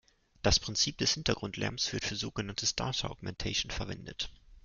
Das 0.41 0.59
Prinzip 0.59 0.97
des 0.97 1.13
Hintergrundlärms 1.13 1.93
wird 1.93 2.05
für 2.05 2.15
sogenanntes 2.15 2.75
"Data 2.75 3.07
Augmentation" 3.09 3.69
verwendet. 3.69 4.31